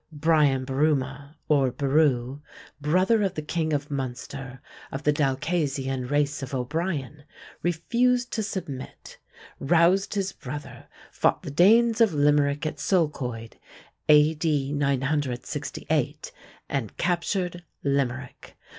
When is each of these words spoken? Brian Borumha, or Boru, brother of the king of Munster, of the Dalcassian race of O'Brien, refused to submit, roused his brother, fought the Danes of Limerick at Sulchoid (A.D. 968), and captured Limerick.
Brian 0.11 0.65
Borumha, 0.65 1.35
or 1.47 1.69
Boru, 1.71 2.39
brother 2.81 3.21
of 3.21 3.35
the 3.35 3.43
king 3.43 3.71
of 3.71 3.91
Munster, 3.91 4.59
of 4.91 5.03
the 5.03 5.13
Dalcassian 5.13 6.07
race 6.09 6.41
of 6.41 6.55
O'Brien, 6.55 7.23
refused 7.61 8.31
to 8.31 8.41
submit, 8.41 9.19
roused 9.59 10.15
his 10.15 10.31
brother, 10.33 10.87
fought 11.11 11.43
the 11.43 11.51
Danes 11.51 12.01
of 12.01 12.15
Limerick 12.15 12.65
at 12.65 12.79
Sulchoid 12.79 13.57
(A.D. 14.09 14.73
968), 14.73 16.31
and 16.67 16.97
captured 16.97 17.63
Limerick. 17.83 18.57